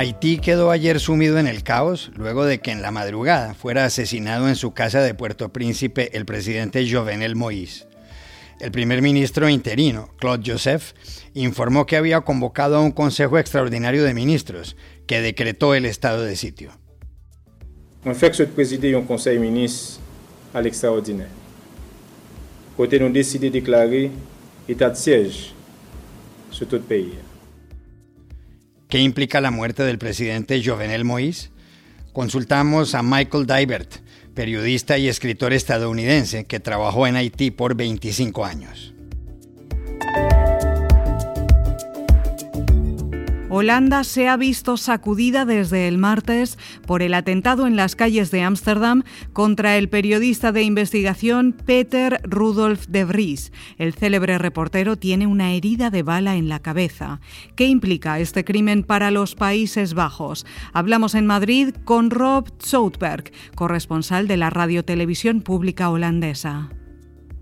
Haití 0.00 0.38
quedó 0.38 0.70
ayer 0.70 0.98
sumido 0.98 1.38
en 1.38 1.46
el 1.46 1.62
caos 1.62 2.10
luego 2.16 2.46
de 2.46 2.60
que 2.60 2.70
en 2.70 2.80
la 2.80 2.90
madrugada 2.90 3.52
fuera 3.52 3.84
asesinado 3.84 4.48
en 4.48 4.56
su 4.56 4.72
casa 4.72 5.02
de 5.02 5.12
Puerto 5.12 5.52
Príncipe 5.52 6.16
el 6.16 6.24
presidente 6.24 6.90
Jovenel 6.90 7.36
Moïse. 7.36 7.86
El 8.60 8.70
primer 8.70 9.02
ministro 9.02 9.50
interino, 9.50 10.08
Claude 10.16 10.52
Joseph, 10.52 10.94
informó 11.34 11.84
que 11.84 11.98
había 11.98 12.22
convocado 12.22 12.76
a 12.76 12.80
un 12.80 12.92
Consejo 12.92 13.38
Extraordinario 13.38 14.02
de 14.02 14.14
Ministros 14.14 14.74
que 15.06 15.20
decretó 15.20 15.74
el 15.74 15.84
estado 15.84 16.24
de 16.24 16.34
sitio. 16.34 16.70
En 18.06 18.14
fait 18.14 18.34
de 18.38 18.46
présider 18.46 18.96
un 18.96 19.04
conseil 19.04 19.38
ministre 19.38 20.00
à 20.54 20.62
l'extraordinaire. 20.62 21.28
Côté 22.74 22.98
nous 22.98 23.12
décidé 23.12 23.50
de 23.50 23.60
déclarer 23.60 24.10
état 24.66 24.88
de 24.88 24.96
siège 24.96 25.52
sur 26.50 26.66
tout 26.66 26.76
le 26.76 26.88
pays. 26.88 27.18
¿Qué 28.90 28.98
implica 28.98 29.40
la 29.40 29.52
muerte 29.52 29.84
del 29.84 29.98
presidente 29.98 30.60
Jovenel 30.64 31.04
Moïse? 31.04 31.50
Consultamos 32.12 32.96
a 32.96 33.04
Michael 33.04 33.46
Dibert, 33.46 33.98
periodista 34.34 34.98
y 34.98 35.06
escritor 35.06 35.52
estadounidense 35.52 36.44
que 36.44 36.58
trabajó 36.58 37.06
en 37.06 37.14
Haití 37.14 37.52
por 37.52 37.76
25 37.76 38.44
años. 38.44 38.92
Holanda 43.60 44.04
se 44.04 44.26
ha 44.26 44.38
visto 44.38 44.78
sacudida 44.78 45.44
desde 45.44 45.86
el 45.86 45.98
martes 45.98 46.58
por 46.86 47.02
el 47.02 47.12
atentado 47.12 47.66
en 47.66 47.76
las 47.76 47.94
calles 47.94 48.30
de 48.30 48.40
Ámsterdam 48.40 49.02
contra 49.34 49.76
el 49.76 49.90
periodista 49.90 50.50
de 50.50 50.62
investigación 50.62 51.52
Peter 51.52 52.22
Rudolf 52.24 52.86
de 52.86 53.04
Vries. 53.04 53.52
El 53.76 53.92
célebre 53.92 54.38
reportero 54.38 54.96
tiene 54.96 55.26
una 55.26 55.52
herida 55.52 55.90
de 55.90 56.02
bala 56.02 56.36
en 56.36 56.48
la 56.48 56.60
cabeza. 56.60 57.20
¿Qué 57.54 57.66
implica 57.66 58.18
este 58.18 58.46
crimen 58.46 58.82
para 58.82 59.10
los 59.10 59.34
Países 59.34 59.92
Bajos? 59.92 60.46
Hablamos 60.72 61.14
en 61.14 61.26
Madrid 61.26 61.74
con 61.84 62.10
Rob 62.10 62.50
Zoutberg, 62.62 63.30
corresponsal 63.54 64.26
de 64.26 64.38
la 64.38 64.48
radiotelevisión 64.48 65.42
pública 65.42 65.90
holandesa. 65.90 66.70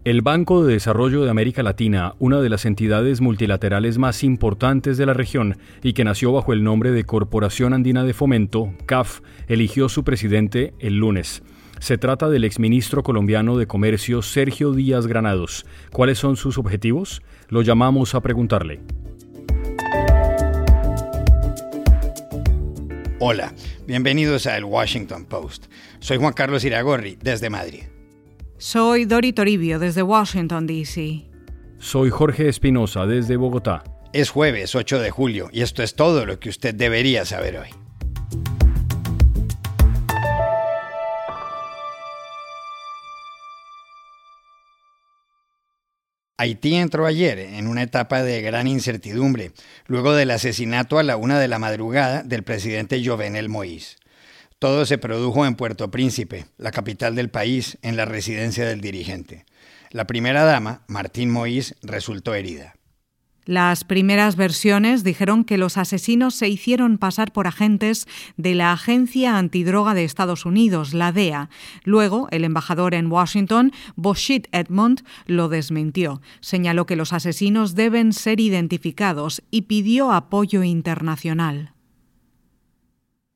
El 0.09 0.23
Banco 0.23 0.65
de 0.65 0.73
Desarrollo 0.73 1.23
de 1.23 1.31
América 1.31 1.63
Latina, 1.63 2.15
una 2.19 2.41
de 2.41 2.49
las 2.49 2.65
entidades 2.65 3.21
multilaterales 3.21 3.99
más 3.99 4.25
importantes 4.25 4.97
de 4.97 5.05
la 5.05 5.13
región 5.13 5.59
y 5.83 5.93
que 5.93 6.03
nació 6.03 6.33
bajo 6.33 6.55
el 6.55 6.65
nombre 6.65 6.93
de 6.93 7.05
Corporación 7.05 7.75
Andina 7.75 8.05
de 8.05 8.15
Fomento, 8.15 8.73
CAF, 8.87 9.21
eligió 9.49 9.91
su 9.91 10.05
presidente 10.05 10.73
el 10.79 10.97
lunes. 10.97 11.43
Se 11.79 11.99
trata 11.99 12.31
del 12.31 12.45
exministro 12.45 13.03
colombiano 13.03 13.59
de 13.59 13.67
Comercio 13.67 14.23
Sergio 14.23 14.73
Díaz 14.73 15.07
Granados. 15.07 15.67
¿Cuáles 15.93 16.17
son 16.17 16.37
sus 16.37 16.57
objetivos? 16.57 17.21
Lo 17.51 17.61
llamamos 17.61 18.15
a 18.15 18.23
preguntarle. 18.23 18.81
Hola, 23.19 23.53
bienvenidos 23.87 24.47
a 24.47 24.57
El 24.57 24.65
Washington 24.65 25.27
Post. 25.27 25.67
Soy 25.99 26.17
Juan 26.17 26.33
Carlos 26.33 26.65
Iragorri, 26.65 27.19
desde 27.21 27.51
Madrid. 27.51 27.83
Soy 28.61 29.05
Dori 29.05 29.33
Toribio 29.33 29.79
desde 29.79 30.03
Washington, 30.03 30.67
D.C. 30.67 31.25
Soy 31.79 32.11
Jorge 32.11 32.49
Espinosa 32.49 33.07
desde 33.07 33.37
Bogotá. 33.37 33.85
Es 34.13 34.31
jueves 34.31 34.75
8 34.75 34.99
de 34.99 35.13
julio 35.13 35.49
y 35.53 35.61
esto 35.61 35.85
es 35.85 35.95
todo 35.95 36.27
lo 36.27 36.41
que 36.41 36.49
usted 36.49 36.75
debería 36.75 37.25
saber 37.25 37.59
hoy. 37.59 37.69
Haití 46.37 46.75
entró 46.75 47.07
ayer 47.07 47.39
en 47.39 47.69
una 47.69 47.85
etapa 47.85 48.25
de 48.25 48.43
gran 48.43 48.67
incertidumbre, 48.67 49.53
luego 49.87 50.15
del 50.15 50.33
asesinato 50.33 50.99
a 50.99 51.05
la 51.05 51.17
una 51.17 51.39
de 51.39 51.47
la 51.47 51.61
madrugada 51.61 52.25
del 52.25 52.43
presidente 52.43 53.01
Jovenel 53.05 53.49
Moïse. 53.49 53.99
Todo 54.59 54.87
se 54.87 54.99
produjo 54.99 55.47
en 55.47 55.55
Puerto 55.55 55.89
Príncipe, 55.93 56.47
la 56.57 56.73
capital 56.73 57.15
del 57.15 57.31
país, 57.31 57.79
en 57.83 57.97
la 57.97 58.07
residencia 58.07 58.67
del 58.67 58.81
dirigente. 58.81 59.47
La 59.91 60.09
primera 60.09 60.43
dama, 60.43 60.83
Martín 60.89 61.33
Moïse, 61.33 61.77
resultó 61.83 62.35
herida. 62.35 62.75
Las 63.45 63.85
primeras 63.85 64.35
versiones 64.35 65.05
dijeron 65.05 65.45
que 65.45 65.59
los 65.59 65.79
asesinos 65.79 66.35
se 66.35 66.49
hicieron 66.49 66.99
pasar 66.99 67.33
por 67.33 67.47
agentes 67.47 68.07
de 68.37 68.57
la 68.57 68.73
Agencia 68.73 69.39
Antidroga 69.39 69.95
de 69.95 70.05
Estados 70.05 70.45
Unidos, 70.45 70.93
la 70.93 71.13
DEA. 71.13 71.49
Luego, 71.85 72.27
el 72.33 72.43
embajador 72.43 72.95
en 72.95 73.11
Washington, 73.11 73.73
Boshit 73.95 74.49
Edmond, 74.51 75.03
lo 75.27 75.49
desmintió. 75.49 76.21
Señaló 76.41 76.85
que 76.85 76.97
los 76.97 77.13
asesinos 77.13 77.77
deben 77.77 78.13
ser 78.13 78.41
identificados 78.41 79.41
y 79.53 79.63
pidió 79.63 80.13
apoyo 80.13 80.65
internacional. 80.65 81.78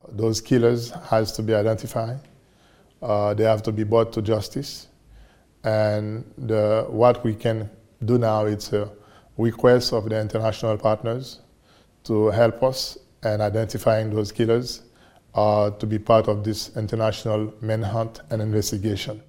Those 0.09 0.41
killers 0.41 0.91
has 1.09 1.31
to 1.33 1.41
be 1.41 1.53
identified. 1.53 2.19
Uh, 3.01 3.33
they 3.33 3.43
have 3.43 3.63
to 3.63 3.71
be 3.71 3.83
brought 3.83 4.13
to 4.13 4.21
justice. 4.21 4.87
And 5.63 6.25
the, 6.37 6.85
what 6.89 7.23
we 7.23 7.35
can 7.35 7.69
do 8.03 8.17
now 8.17 8.45
is 8.45 8.71
a 8.73 8.89
request 9.37 9.93
of 9.93 10.09
the 10.09 10.19
international 10.19 10.77
partners 10.77 11.39
to 12.03 12.27
help 12.27 12.61
us 12.63 12.97
in 13.23 13.41
identifying 13.41 14.09
those 14.09 14.31
killers 14.31 14.83
uh, 15.35 15.71
to 15.71 15.85
be 15.85 15.97
part 15.97 16.27
of 16.27 16.43
this 16.43 16.75
international 16.75 17.53
manhunt 17.61 18.21
and 18.29 18.41
investigation. 18.41 19.21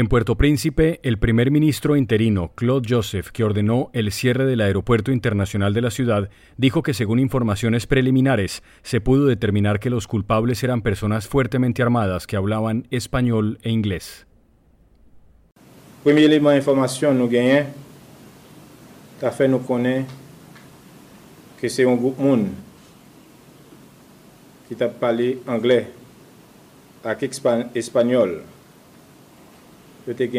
En 0.00 0.08
Puerto 0.08 0.34
Príncipe, 0.34 0.98
el 1.02 1.18
primer 1.18 1.50
ministro 1.50 1.94
interino, 1.94 2.52
Claude 2.54 2.88
Joseph, 2.88 3.28
que 3.32 3.44
ordenó 3.44 3.90
el 3.92 4.12
cierre 4.12 4.46
del 4.46 4.62
aeropuerto 4.62 5.12
internacional 5.12 5.74
de 5.74 5.82
la 5.82 5.90
ciudad, 5.90 6.30
dijo 6.56 6.82
que 6.82 6.94
según 6.94 7.18
informaciones 7.18 7.86
preliminares 7.86 8.62
se 8.82 9.02
pudo 9.02 9.26
determinar 9.26 9.78
que 9.78 9.90
los 9.90 10.06
culpables 10.06 10.64
eran 10.64 10.80
personas 10.80 11.28
fuertemente 11.28 11.82
armadas 11.82 12.26
que 12.26 12.36
hablaban 12.36 12.86
español 12.90 13.58
e 13.62 13.68
inglés. 13.68 14.26
Primer 16.02 16.24
élément 16.24 16.54
d'information 16.54 17.12
nous 17.12 17.28
gagnons, 17.28 17.66
a 19.20 19.30
fait 19.30 19.48
nous 19.48 19.58
connaître 19.58 20.10
que 21.60 21.68
c'est 21.68 21.84
un 21.84 21.96
groupe 21.96 22.18
monde 22.18 22.46
qui 24.66 24.74
t'a 24.74 24.88
parlé 24.88 25.42
anglais 25.46 25.90
avec 27.04 27.22
espagnol. 27.74 28.44
Yo 30.06 30.14
te. 30.14 30.30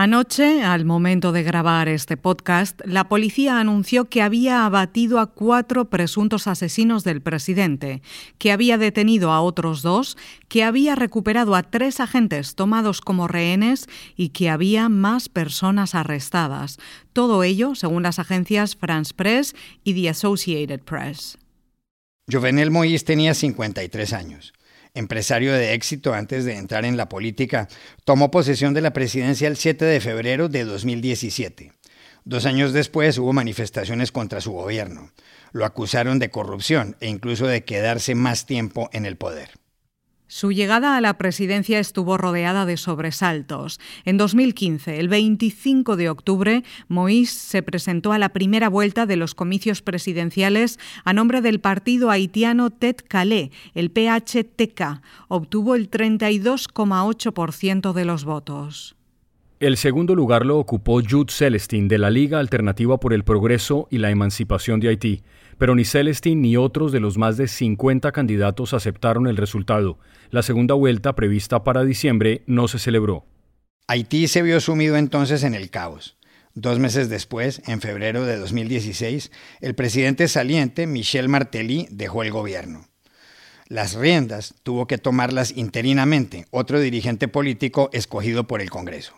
Anoche, 0.00 0.62
al 0.62 0.84
momento 0.84 1.32
de 1.32 1.42
grabar 1.42 1.88
este 1.88 2.16
podcast, 2.16 2.80
la 2.84 3.08
policía 3.08 3.58
anunció 3.58 4.04
que 4.04 4.22
había 4.22 4.64
abatido 4.64 5.18
a 5.18 5.26
cuatro 5.26 5.90
presuntos 5.90 6.46
asesinos 6.46 7.02
del 7.02 7.20
presidente, 7.20 8.00
que 8.38 8.52
había 8.52 8.78
detenido 8.78 9.32
a 9.32 9.40
otros 9.40 9.82
dos, 9.82 10.16
que 10.46 10.62
había 10.62 10.94
recuperado 10.94 11.56
a 11.56 11.64
tres 11.64 11.98
agentes 11.98 12.54
tomados 12.54 13.00
como 13.00 13.26
rehenes 13.26 13.88
y 14.14 14.28
que 14.28 14.50
había 14.50 14.88
más 14.88 15.28
personas 15.28 15.96
arrestadas. 15.96 16.78
Todo 17.12 17.42
ello 17.42 17.74
según 17.74 18.04
las 18.04 18.20
agencias 18.20 18.76
France 18.76 19.12
Press 19.12 19.56
y 19.82 19.94
The 19.94 20.10
Associated 20.10 20.80
Press. 20.84 21.38
Jovenel 22.30 22.70
Moïse 22.70 23.04
tenía 23.04 23.32
53 23.32 24.12
años. 24.12 24.52
Empresario 24.94 25.54
de 25.54 25.72
éxito 25.72 26.12
antes 26.12 26.44
de 26.44 26.56
entrar 26.56 26.84
en 26.84 26.96
la 26.96 27.08
política, 27.08 27.68
tomó 28.04 28.30
posesión 28.30 28.74
de 28.74 28.82
la 28.82 28.92
presidencia 28.92 29.48
el 29.48 29.56
7 29.56 29.84
de 29.84 30.00
febrero 30.00 30.48
de 30.48 30.64
2017. 30.64 31.72
Dos 32.24 32.44
años 32.44 32.74
después 32.74 33.16
hubo 33.16 33.32
manifestaciones 33.32 34.12
contra 34.12 34.42
su 34.42 34.52
gobierno. 34.52 35.10
Lo 35.52 35.64
acusaron 35.64 36.18
de 36.18 36.30
corrupción 36.30 36.96
e 37.00 37.08
incluso 37.08 37.46
de 37.46 37.64
quedarse 37.64 38.14
más 38.14 38.44
tiempo 38.44 38.90
en 38.92 39.06
el 39.06 39.16
poder. 39.16 39.57
Su 40.30 40.52
llegada 40.52 40.98
a 40.98 41.00
la 41.00 41.16
presidencia 41.16 41.78
estuvo 41.78 42.18
rodeada 42.18 42.66
de 42.66 42.76
sobresaltos. 42.76 43.80
En 44.04 44.18
2015, 44.18 45.00
el 45.00 45.08
25 45.08 45.96
de 45.96 46.10
octubre, 46.10 46.64
Moïse 46.90 47.32
se 47.32 47.62
presentó 47.62 48.12
a 48.12 48.18
la 48.18 48.28
primera 48.28 48.68
vuelta 48.68 49.06
de 49.06 49.16
los 49.16 49.34
comicios 49.34 49.80
presidenciales 49.80 50.78
a 51.04 51.14
nombre 51.14 51.40
del 51.40 51.60
partido 51.60 52.10
haitiano 52.10 52.68
Tet 52.68 53.02
Calais, 53.08 53.48
el 53.74 53.90
PHTK. 53.90 55.00
Obtuvo 55.28 55.74
el 55.74 55.90
32,8% 55.90 57.94
de 57.94 58.04
los 58.04 58.24
votos. 58.24 58.98
El 59.60 59.76
segundo 59.76 60.14
lugar 60.14 60.46
lo 60.46 60.56
ocupó 60.58 61.02
Jude 61.02 61.32
Celestin 61.32 61.88
de 61.88 61.98
la 61.98 62.10
Liga 62.10 62.38
Alternativa 62.38 63.00
por 63.00 63.12
el 63.12 63.24
Progreso 63.24 63.88
y 63.90 63.98
la 63.98 64.10
Emancipación 64.10 64.78
de 64.78 64.90
Haití, 64.90 65.22
pero 65.58 65.74
ni 65.74 65.84
Celestin 65.84 66.40
ni 66.40 66.56
otros 66.56 66.92
de 66.92 67.00
los 67.00 67.18
más 67.18 67.36
de 67.36 67.48
50 67.48 68.12
candidatos 68.12 68.72
aceptaron 68.72 69.26
el 69.26 69.36
resultado. 69.36 69.98
La 70.30 70.42
segunda 70.42 70.74
vuelta, 70.74 71.14
prevista 71.14 71.64
para 71.64 71.84
diciembre, 71.84 72.42
no 72.46 72.68
se 72.68 72.78
celebró. 72.78 73.26
Haití 73.88 74.28
se 74.28 74.42
vio 74.42 74.60
sumido 74.60 74.96
entonces 74.96 75.42
en 75.42 75.54
el 75.54 75.70
caos. 75.70 76.16
Dos 76.54 76.78
meses 76.78 77.08
después, 77.08 77.62
en 77.66 77.80
febrero 77.80 78.24
de 78.24 78.36
2016, 78.36 79.30
el 79.60 79.74
presidente 79.74 80.28
saliente, 80.28 80.86
Michel 80.86 81.28
Martelly, 81.28 81.86
dejó 81.90 82.22
el 82.22 82.32
gobierno. 82.32 82.88
Las 83.68 83.94
riendas 83.94 84.54
tuvo 84.62 84.86
que 84.86 84.96
tomarlas 84.96 85.52
interinamente 85.56 86.46
otro 86.50 86.80
dirigente 86.80 87.28
político 87.28 87.90
escogido 87.92 88.46
por 88.46 88.62
el 88.62 88.70
Congreso. 88.70 89.17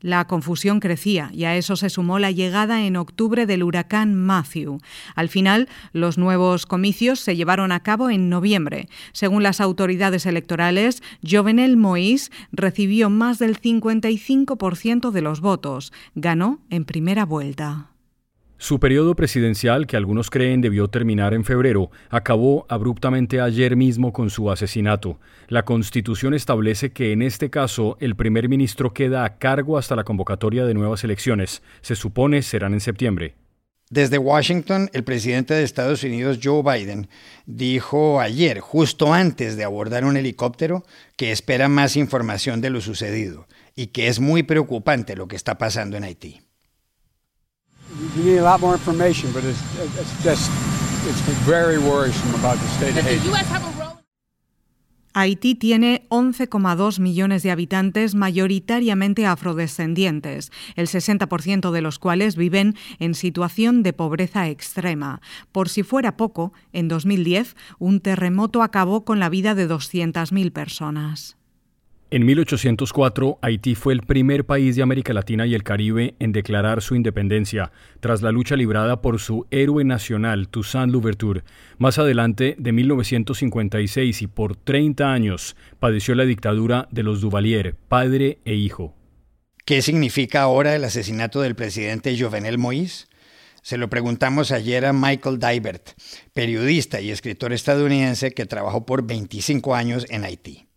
La 0.00 0.26
confusión 0.26 0.78
crecía 0.78 1.30
y 1.32 1.44
a 1.44 1.56
eso 1.56 1.74
se 1.74 1.90
sumó 1.90 2.18
la 2.18 2.30
llegada 2.30 2.84
en 2.84 2.96
octubre 2.96 3.46
del 3.46 3.64
huracán 3.64 4.14
Matthew. 4.14 4.78
Al 5.16 5.28
final, 5.28 5.68
los 5.92 6.18
nuevos 6.18 6.66
comicios 6.66 7.18
se 7.18 7.34
llevaron 7.34 7.72
a 7.72 7.80
cabo 7.80 8.08
en 8.08 8.28
noviembre. 8.28 8.88
Según 9.12 9.42
las 9.42 9.60
autoridades 9.60 10.24
electorales, 10.26 11.02
Jovenel 11.28 11.76
Moïse 11.76 12.30
recibió 12.52 13.10
más 13.10 13.38
del 13.38 13.60
55% 13.60 15.10
de 15.10 15.22
los 15.22 15.40
votos. 15.40 15.92
Ganó 16.14 16.60
en 16.70 16.84
primera 16.84 17.24
vuelta. 17.24 17.90
Su 18.60 18.80
periodo 18.80 19.14
presidencial, 19.14 19.86
que 19.86 19.96
algunos 19.96 20.30
creen 20.30 20.60
debió 20.60 20.88
terminar 20.88 21.32
en 21.32 21.44
febrero, 21.44 21.92
acabó 22.10 22.66
abruptamente 22.68 23.40
ayer 23.40 23.76
mismo 23.76 24.12
con 24.12 24.30
su 24.30 24.50
asesinato. 24.50 25.20
La 25.46 25.64
Constitución 25.64 26.34
establece 26.34 26.90
que 26.90 27.12
en 27.12 27.22
este 27.22 27.50
caso 27.50 27.96
el 28.00 28.16
primer 28.16 28.48
ministro 28.48 28.92
queda 28.92 29.24
a 29.24 29.38
cargo 29.38 29.78
hasta 29.78 29.94
la 29.94 30.02
convocatoria 30.02 30.66
de 30.66 30.74
nuevas 30.74 31.04
elecciones. 31.04 31.62
Se 31.82 31.94
supone 31.94 32.42
serán 32.42 32.74
en 32.74 32.80
septiembre. 32.80 33.36
Desde 33.90 34.18
Washington, 34.18 34.90
el 34.92 35.04
presidente 35.04 35.54
de 35.54 35.62
Estados 35.62 36.02
Unidos, 36.02 36.40
Joe 36.42 36.64
Biden, 36.64 37.08
dijo 37.46 38.20
ayer, 38.20 38.58
justo 38.58 39.14
antes 39.14 39.56
de 39.56 39.62
abordar 39.62 40.04
un 40.04 40.16
helicóptero, 40.16 40.84
que 41.16 41.30
espera 41.30 41.68
más 41.68 41.94
información 41.94 42.60
de 42.60 42.70
lo 42.70 42.80
sucedido 42.80 43.46
y 43.76 43.86
que 43.86 44.08
es 44.08 44.18
muy 44.18 44.42
preocupante 44.42 45.14
lo 45.14 45.28
que 45.28 45.36
está 45.36 45.58
pasando 45.58 45.96
en 45.96 46.02
Haití. 46.02 46.47
You 48.16 48.24
need 48.24 48.38
a 48.38 48.42
lot 48.42 48.60
more 48.60 48.74
information, 48.74 49.32
but 49.32 49.44
it's, 49.44 49.60
it's 49.80 50.22
just 50.22 50.50
it's 51.08 51.20
very 51.46 51.78
worrisome 51.78 52.34
about 52.34 52.58
the 52.58 52.68
state 52.68 52.96
of 52.98 53.04
Haiti. 53.04 53.28
Haití 55.14 55.54
tiene 55.54 56.06
11,2 56.10 57.00
millones 57.00 57.42
de 57.42 57.50
habitantes 57.50 58.14
mayoritariamente 58.14 59.26
afrodescendientes, 59.26 60.52
el 60.76 60.86
60% 60.86 61.70
de 61.72 61.80
los 61.80 61.98
cuales 61.98 62.36
viven 62.36 62.76
en 62.98 63.14
situación 63.14 63.82
de 63.82 63.94
pobreza 63.94 64.48
extrema. 64.48 65.20
Por 65.50 65.70
si 65.70 65.82
fuera 65.82 66.16
poco, 66.16 66.52
en 66.72 66.88
2010 66.88 67.56
un 67.78 68.00
terremoto 68.00 68.62
acabó 68.62 69.04
con 69.04 69.18
la 69.18 69.28
vida 69.28 69.54
de 69.54 69.68
200.000 69.68 70.52
personas. 70.52 71.37
En 72.10 72.24
1804, 72.24 73.38
Haití 73.42 73.74
fue 73.74 73.92
el 73.92 74.00
primer 74.00 74.46
país 74.46 74.76
de 74.76 74.82
América 74.82 75.12
Latina 75.12 75.46
y 75.46 75.54
el 75.54 75.62
Caribe 75.62 76.14
en 76.18 76.32
declarar 76.32 76.80
su 76.80 76.94
independencia, 76.94 77.70
tras 78.00 78.22
la 78.22 78.32
lucha 78.32 78.56
librada 78.56 79.02
por 79.02 79.20
su 79.20 79.46
héroe 79.50 79.84
nacional, 79.84 80.48
Toussaint 80.48 80.90
Louverture. 80.90 81.42
Más 81.76 81.98
adelante, 81.98 82.56
de 82.58 82.72
1956 82.72 84.22
y 84.22 84.26
por 84.26 84.56
30 84.56 85.12
años, 85.12 85.54
padeció 85.80 86.14
la 86.14 86.24
dictadura 86.24 86.88
de 86.90 87.02
los 87.02 87.20
Duvalier, 87.20 87.74
padre 87.74 88.38
e 88.46 88.54
hijo. 88.54 88.94
¿Qué 89.66 89.82
significa 89.82 90.40
ahora 90.40 90.74
el 90.74 90.84
asesinato 90.84 91.42
del 91.42 91.56
presidente 91.56 92.18
Jovenel 92.18 92.58
Moïse? 92.58 93.06
Se 93.60 93.76
lo 93.76 93.90
preguntamos 93.90 94.50
ayer 94.50 94.86
a 94.86 94.94
Michael 94.94 95.38
Dibert, 95.38 95.90
periodista 96.32 97.02
y 97.02 97.10
escritor 97.10 97.52
estadounidense 97.52 98.32
que 98.32 98.46
trabajó 98.46 98.86
por 98.86 99.06
25 99.06 99.74
años 99.74 100.06
en 100.08 100.24
Haití. 100.24 100.67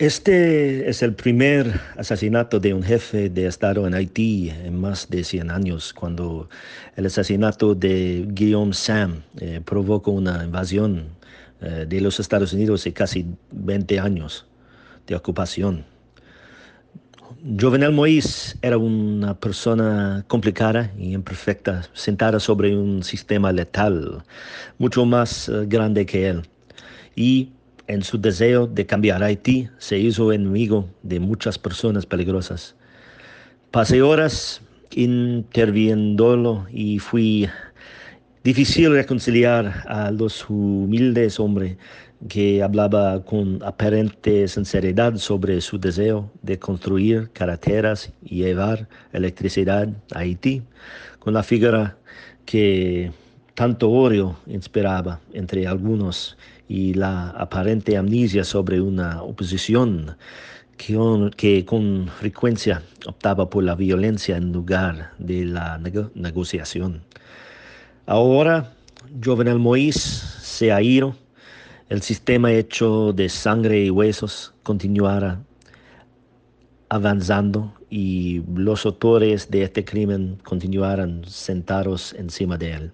Este 0.00 0.88
es 0.88 1.02
el 1.02 1.12
primer 1.12 1.78
asesinato 1.98 2.58
de 2.58 2.72
un 2.72 2.82
jefe 2.82 3.28
de 3.28 3.44
Estado 3.44 3.86
en 3.86 3.92
Haití 3.92 4.48
en 4.48 4.80
más 4.80 5.10
de 5.10 5.22
100 5.22 5.50
años, 5.50 5.92
cuando 5.92 6.48
el 6.96 7.04
asesinato 7.04 7.74
de 7.74 8.24
Guillaume 8.26 8.72
Sam 8.72 9.20
eh, 9.38 9.60
provocó 9.62 10.12
una 10.12 10.42
invasión 10.42 11.08
eh, 11.60 11.84
de 11.86 12.00
los 12.00 12.18
Estados 12.18 12.54
Unidos 12.54 12.82
de 12.84 12.94
casi 12.94 13.26
20 13.50 14.00
años 14.00 14.46
de 15.06 15.16
ocupación. 15.16 15.84
Jovenel 17.60 17.92
Moïse 17.92 18.56
era 18.62 18.78
una 18.78 19.38
persona 19.38 20.24
complicada 20.28 20.92
y 20.96 21.12
imperfecta, 21.12 21.82
sentada 21.92 22.40
sobre 22.40 22.74
un 22.74 23.02
sistema 23.02 23.52
letal 23.52 24.24
mucho 24.78 25.04
más 25.04 25.50
eh, 25.50 25.66
grande 25.66 26.06
que 26.06 26.26
él. 26.26 26.48
Y 27.14 27.50
en 27.90 28.04
su 28.04 28.20
deseo 28.20 28.68
de 28.68 28.86
cambiar 28.86 29.22
Haití, 29.24 29.68
se 29.78 29.98
hizo 29.98 30.32
enemigo 30.32 30.88
de 31.02 31.18
muchas 31.18 31.58
personas 31.58 32.06
peligrosas. 32.06 32.76
Pasé 33.72 34.00
horas 34.00 34.62
interviéndolo 34.92 36.66
y 36.72 37.00
fui 37.00 37.48
difícil 38.44 38.92
reconciliar 38.92 39.82
a 39.88 40.12
los 40.12 40.48
humildes 40.48 41.40
hombres 41.40 41.78
que 42.28 42.62
hablaba 42.62 43.24
con 43.24 43.60
aparente 43.64 44.46
sinceridad 44.46 45.16
sobre 45.16 45.60
su 45.60 45.80
deseo 45.80 46.30
de 46.42 46.60
construir 46.60 47.30
carreteras 47.32 48.12
y 48.22 48.36
llevar 48.36 48.88
electricidad 49.12 49.88
a 50.14 50.20
Haití, 50.20 50.62
con 51.18 51.34
la 51.34 51.42
figura 51.42 51.96
que 52.44 53.10
tanto 53.54 53.90
odio 53.90 54.36
inspiraba 54.46 55.20
entre 55.32 55.66
algunos 55.66 56.36
y 56.70 56.94
la 56.94 57.30
aparente 57.30 57.96
amnesia 57.96 58.44
sobre 58.44 58.80
una 58.80 59.24
oposición 59.24 60.16
que, 60.76 61.64
con 61.66 62.06
frecuencia 62.06 62.82
optaba 63.06 63.50
por 63.50 63.64
la 63.64 63.74
violencia 63.74 64.36
en 64.36 64.52
lugar 64.52 65.10
de 65.18 65.46
la 65.46 65.80
negociación. 66.14 67.02
Ahora, 68.06 68.72
Jovenel 69.20 69.58
Moïse 69.58 69.98
se 69.98 70.70
ha 70.70 70.80
ido, 70.80 71.16
el 71.88 72.02
sistema 72.02 72.52
hecho 72.52 73.12
de 73.12 73.28
sangre 73.28 73.86
y 73.86 73.90
huesos 73.90 74.54
continuará 74.62 75.40
avanzando 76.88 77.74
y 77.90 78.42
los 78.54 78.86
autores 78.86 79.50
de 79.50 79.64
este 79.64 79.84
crimen 79.84 80.38
continuarán 80.44 81.24
sentados 81.26 82.14
encima 82.16 82.56
de 82.56 82.72
él. 82.74 82.92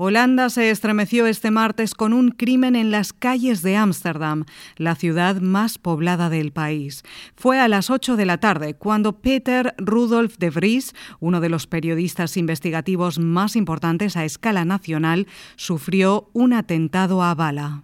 Holanda 0.00 0.48
se 0.48 0.70
estremeció 0.70 1.26
este 1.26 1.50
martes 1.50 1.92
con 1.92 2.12
un 2.12 2.30
crimen 2.30 2.76
en 2.76 2.92
las 2.92 3.12
calles 3.12 3.62
de 3.62 3.74
Ámsterdam, 3.74 4.44
la 4.76 4.94
ciudad 4.94 5.40
más 5.40 5.76
poblada 5.76 6.30
del 6.30 6.52
país. 6.52 7.02
Fue 7.34 7.58
a 7.58 7.66
las 7.66 7.90
8 7.90 8.14
de 8.14 8.24
la 8.24 8.38
tarde 8.38 8.74
cuando 8.74 9.20
Peter 9.20 9.74
Rudolf 9.76 10.38
de 10.38 10.50
Vries, 10.50 10.94
uno 11.18 11.40
de 11.40 11.48
los 11.48 11.66
periodistas 11.66 12.36
investigativos 12.36 13.18
más 13.18 13.56
importantes 13.56 14.16
a 14.16 14.24
escala 14.24 14.64
nacional, 14.64 15.26
sufrió 15.56 16.30
un 16.32 16.52
atentado 16.52 17.24
a 17.24 17.34
bala. 17.34 17.82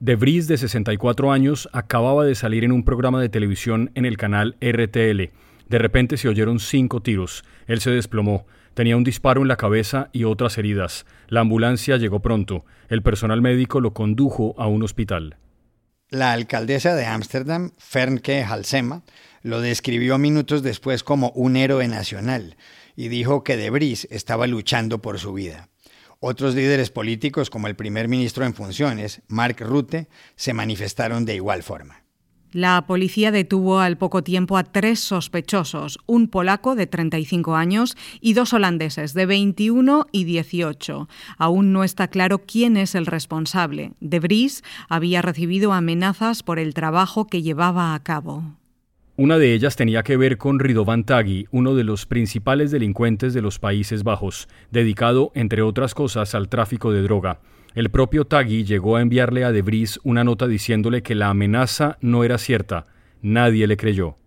De 0.00 0.16
Vries, 0.16 0.48
de 0.48 0.56
64 0.56 1.32
años, 1.32 1.68
acababa 1.74 2.24
de 2.24 2.34
salir 2.34 2.64
en 2.64 2.72
un 2.72 2.82
programa 2.82 3.20
de 3.20 3.28
televisión 3.28 3.90
en 3.94 4.06
el 4.06 4.16
canal 4.16 4.56
RTL. 4.62 5.30
De 5.68 5.78
repente 5.78 6.16
se 6.16 6.30
oyeron 6.30 6.60
cinco 6.60 7.02
tiros. 7.02 7.44
Él 7.66 7.80
se 7.80 7.90
desplomó. 7.90 8.46
Tenía 8.74 8.96
un 8.96 9.04
disparo 9.04 9.42
en 9.42 9.48
la 9.48 9.56
cabeza 9.56 10.08
y 10.12 10.24
otras 10.24 10.56
heridas. 10.56 11.04
La 11.28 11.40
ambulancia 11.40 11.98
llegó 11.98 12.20
pronto. 12.20 12.64
El 12.88 13.02
personal 13.02 13.42
médico 13.42 13.80
lo 13.80 13.92
condujo 13.92 14.54
a 14.56 14.66
un 14.66 14.82
hospital. 14.82 15.36
La 16.08 16.32
alcaldesa 16.32 16.94
de 16.94 17.06
Ámsterdam, 17.06 17.72
Fernke 17.78 18.42
Halsema, 18.42 19.02
lo 19.42 19.60
describió 19.60 20.18
minutos 20.18 20.62
después 20.62 21.02
como 21.02 21.30
un 21.30 21.56
héroe 21.56 21.88
nacional 21.88 22.56
y 22.96 23.08
dijo 23.08 23.44
que 23.44 23.56
De 23.56 23.70
Vries 23.70 24.06
estaba 24.10 24.46
luchando 24.46 25.00
por 25.00 25.18
su 25.18 25.32
vida. 25.32 25.68
Otros 26.20 26.54
líderes 26.54 26.90
políticos, 26.90 27.50
como 27.50 27.66
el 27.66 27.76
primer 27.76 28.08
ministro 28.08 28.44
en 28.44 28.54
funciones, 28.54 29.22
Mark 29.28 29.56
Rutte, 29.60 30.08
se 30.36 30.52
manifestaron 30.52 31.24
de 31.24 31.34
igual 31.34 31.62
forma. 31.62 32.04
La 32.52 32.86
policía 32.86 33.30
detuvo 33.30 33.80
al 33.80 33.96
poco 33.96 34.22
tiempo 34.22 34.58
a 34.58 34.64
tres 34.64 35.00
sospechosos, 35.00 35.98
un 36.04 36.28
polaco 36.28 36.74
de 36.74 36.86
35 36.86 37.56
años 37.56 37.96
y 38.20 38.34
dos 38.34 38.52
holandeses 38.52 39.14
de 39.14 39.24
21 39.24 40.06
y 40.12 40.24
18. 40.24 41.08
Aún 41.38 41.72
no 41.72 41.82
está 41.82 42.08
claro 42.08 42.42
quién 42.46 42.76
es 42.76 42.94
el 42.94 43.06
responsable. 43.06 43.92
De 44.00 44.20
Vries 44.20 44.62
había 44.90 45.22
recibido 45.22 45.72
amenazas 45.72 46.42
por 46.42 46.58
el 46.58 46.74
trabajo 46.74 47.26
que 47.26 47.40
llevaba 47.40 47.94
a 47.94 48.02
cabo. 48.02 48.44
Una 49.16 49.38
de 49.38 49.54
ellas 49.54 49.76
tenía 49.76 50.02
que 50.02 50.18
ver 50.18 50.36
con 50.36 50.58
Ridovan 50.58 51.04
Tagui, 51.04 51.46
uno 51.52 51.74
de 51.74 51.84
los 51.84 52.04
principales 52.04 52.70
delincuentes 52.70 53.32
de 53.32 53.40
los 53.40 53.58
Países 53.58 54.04
Bajos, 54.04 54.48
dedicado, 54.70 55.32
entre 55.34 55.62
otras 55.62 55.94
cosas, 55.94 56.34
al 56.34 56.48
tráfico 56.48 56.92
de 56.92 57.02
droga. 57.02 57.40
El 57.74 57.90
propio 57.90 58.26
Tagui 58.26 58.64
llegó 58.64 58.96
a 58.96 59.00
enviarle 59.00 59.44
a 59.44 59.52
Debris 59.52 59.98
una 60.02 60.24
nota 60.24 60.46
diciéndole 60.46 61.02
que 61.02 61.14
la 61.14 61.30
amenaza 61.30 61.96
no 62.02 62.22
era 62.22 62.36
cierta. 62.36 62.86
Nadie 63.22 63.66
le 63.66 63.78
creyó. 63.78 64.18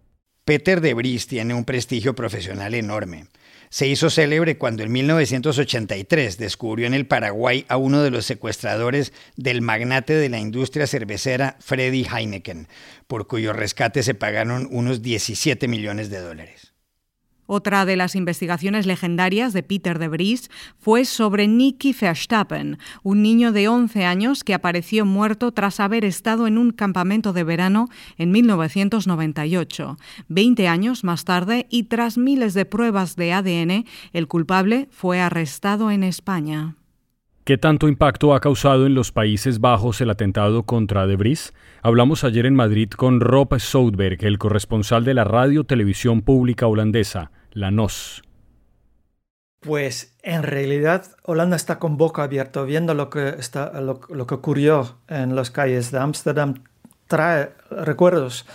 Peter 0.45 0.81
Debris 0.81 1.27
tiene 1.27 1.53
un 1.53 1.65
prestigio 1.65 2.15
profesional 2.15 2.73
enorme. 2.73 3.25
Se 3.69 3.87
hizo 3.87 4.09
célebre 4.09 4.57
cuando 4.57 4.83
en 4.83 4.91
1983 4.91 6.37
descubrió 6.37 6.87
en 6.87 6.93
el 6.93 7.07
Paraguay 7.07 7.65
a 7.67 7.77
uno 7.77 8.01
de 8.01 8.11
los 8.11 8.25
secuestradores 8.25 9.11
del 9.35 9.61
magnate 9.61 10.13
de 10.13 10.29
la 10.29 10.39
industria 10.39 10.87
cervecera 10.87 11.57
Freddy 11.59 12.05
Heineken, 12.05 12.67
por 13.07 13.27
cuyo 13.27 13.53
rescate 13.53 14.01
se 14.03 14.13
pagaron 14.13 14.67
unos 14.71 15.01
17 15.01 15.67
millones 15.67 16.09
de 16.09 16.19
dólares. 16.19 16.74
Otra 17.47 17.85
de 17.85 17.95
las 17.95 18.15
investigaciones 18.15 18.85
legendarias 18.85 19.53
de 19.53 19.63
Peter 19.63 19.99
de 19.99 20.07
Vries 20.07 20.49
fue 20.79 21.05
sobre 21.05 21.47
Nicky 21.47 21.95
Verstappen, 21.99 22.79
un 23.03 23.21
niño 23.21 23.51
de 23.51 23.67
11 23.67 24.05
años 24.05 24.43
que 24.43 24.53
apareció 24.53 25.05
muerto 25.05 25.51
tras 25.51 25.79
haber 25.79 26.05
estado 26.05 26.47
en 26.47 26.57
un 26.57 26.71
campamento 26.71 27.33
de 27.33 27.43
verano 27.43 27.89
en 28.17 28.31
1998. 28.31 29.97
Veinte 30.27 30.67
años 30.67 31.03
más 31.03 31.25
tarde 31.25 31.67
y 31.69 31.83
tras 31.83 32.17
miles 32.17 32.53
de 32.53 32.65
pruebas 32.65 33.15
de 33.15 33.33
ADN, 33.33 33.85
el 34.13 34.27
culpable 34.27 34.87
fue 34.91 35.19
arrestado 35.19 35.91
en 35.91 36.03
España. 36.03 36.75
¿Qué 37.45 37.59
tanto 37.59 37.87
impacto 37.87 38.33
ha 38.33 38.39
causado 38.39 38.87
en 38.87 38.95
los 38.95 39.11
Países 39.11 39.59
Bajos 39.59 40.01
el 40.01 40.09
atentado 40.09 40.63
contra 40.63 41.05
De 41.05 41.15
Vries? 41.15 41.53
Hablamos 41.83 42.23
ayer 42.23 42.47
en 42.47 42.55
Madrid 42.55 42.89
con 42.89 43.19
Rob 43.19 43.59
Soudberg, 43.59 44.25
el 44.25 44.39
corresponsal 44.39 45.05
de 45.05 45.13
la 45.13 45.25
radio 45.25 45.63
televisión 45.63 46.23
pública 46.23 46.65
holandesa, 46.65 47.29
la 47.55 47.71
NOS. 47.71 48.21
Pues 49.61 50.15
en 50.21 50.43
realidad 50.43 51.07
Holanda 51.23 51.55
está 51.55 51.79
con 51.79 51.97
boca 51.97 52.21
abierta 52.21 52.61
viendo 52.61 52.93
lo 52.93 53.09
que, 53.09 53.29
está, 53.29 53.81
lo, 53.81 53.99
que 53.99 54.35
ocurrió 54.35 54.99
en 55.07 55.35
las 55.35 55.49
calles 55.49 55.89
de 55.89 55.97
Ámsterdam. 55.97 56.63
Trae 57.07 57.51
recuerdos 57.71 58.45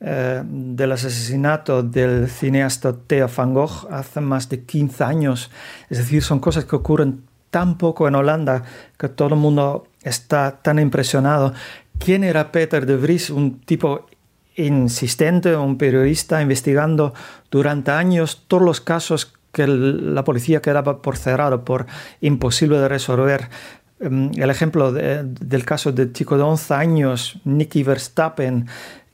eh, 0.00 0.42
del 0.44 0.92
asesinato 0.92 1.82
del 1.82 2.28
cineasta 2.28 2.94
Theo 3.06 3.28
van 3.34 3.54
Gogh 3.54 3.88
hace 3.90 4.20
más 4.20 4.50
de 4.50 4.64
15 4.64 5.04
años. 5.04 5.50
Es 5.88 5.96
decir, 5.96 6.22
son 6.22 6.40
cosas 6.40 6.66
que 6.66 6.76
ocurren 6.76 7.24
tan 7.50 7.78
poco 7.78 8.06
en 8.06 8.14
Holanda 8.16 8.62
que 8.98 9.08
todo 9.08 9.28
el 9.28 9.36
mundo 9.36 9.86
está 10.02 10.60
tan 10.60 10.78
impresionado. 10.78 11.54
¿Quién 11.98 12.22
era 12.22 12.52
Peter 12.52 12.84
de 12.84 12.96
Vries? 12.96 13.30
Un 13.30 13.60
tipo 13.60 14.06
insistente, 14.66 15.56
un 15.56 15.78
periodista 15.78 16.42
investigando 16.42 17.14
durante 17.50 17.90
años 17.90 18.44
todos 18.48 18.62
los 18.62 18.80
casos 18.80 19.32
que 19.52 19.66
la 19.66 20.24
policía 20.24 20.62
quedaba 20.62 21.02
por 21.02 21.16
cerrado, 21.16 21.64
por 21.64 21.86
imposible 22.20 22.78
de 22.78 22.88
resolver. 22.88 23.48
Em, 24.00 24.30
el 24.36 24.50
ejemplo 24.50 24.92
del 24.92 25.64
caso 25.64 25.92
del 25.92 26.12
chico 26.12 26.36
de 26.36 26.42
11 26.42 26.74
años, 26.74 27.40
Nicky 27.44 27.82
Verstappen, 27.82 28.66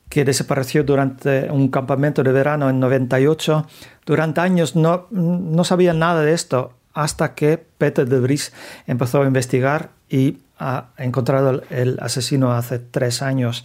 que 0.08 0.24
desapareció 0.24 0.84
durante 0.84 1.50
un 1.50 1.68
campamento 1.68 2.22
de 2.22 2.32
verano 2.32 2.70
en 2.70 2.78
98. 2.78 3.66
Durante 4.04 4.40
años 4.40 4.76
no, 4.76 5.08
no 5.10 5.64
sabía 5.64 5.92
nada 5.92 6.22
de 6.22 6.32
esto 6.32 6.72
hasta 6.94 7.34
que 7.34 7.58
Peter 7.58 8.08
de 8.08 8.20
Vries 8.20 8.52
empezó 8.86 9.22
a 9.22 9.26
investigar 9.26 9.90
y 10.08 10.38
ha 10.58 10.88
encontrado 10.96 11.62
el 11.68 11.98
asesino 12.00 12.52
hace 12.52 12.78
tres 12.78 13.20
años. 13.20 13.64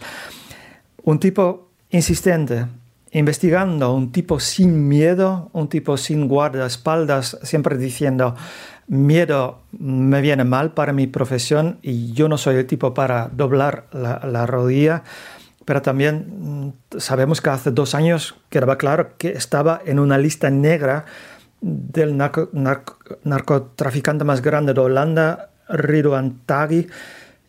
Un 1.02 1.18
tipo 1.18 1.71
insistente, 1.92 2.66
investigando, 3.12 3.94
un 3.94 4.10
tipo 4.10 4.40
sin 4.40 4.88
miedo, 4.88 5.50
un 5.52 5.68
tipo 5.68 5.96
sin 5.96 6.26
guardaespaldas, 6.26 7.38
siempre 7.42 7.76
diciendo, 7.76 8.34
miedo 8.88 9.60
me 9.78 10.20
viene 10.22 10.42
mal 10.44 10.72
para 10.72 10.92
mi 10.92 11.06
profesión 11.06 11.78
y 11.82 12.12
yo 12.12 12.28
no 12.28 12.36
soy 12.38 12.56
el 12.56 12.66
tipo 12.66 12.94
para 12.94 13.28
doblar 13.28 13.86
la, 13.92 14.44
rodilla. 14.46 15.04
Pero 15.64 15.80
también 15.82 16.26
mm, 16.40 16.72
sabemos 16.98 17.40
que 17.40 17.50
hace 17.50 17.70
dos 17.70 17.94
años 17.94 18.34
quedaba 18.48 18.78
claro 18.78 19.10
que 19.18 19.28
estaba 19.28 19.80
en 19.84 20.00
una 20.00 20.18
lista 20.18 20.50
negra 20.50 21.04
del 21.60 22.16
narcotraficante 22.16 24.24
más 24.24 24.42
grande 24.42 24.74
de 24.74 24.80
Holanda, 24.80 25.50
Rido 25.68 26.16
Antagi, 26.16 26.88